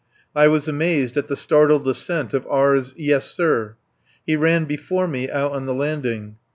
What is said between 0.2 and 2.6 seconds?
I was amazed at the startled alacrity of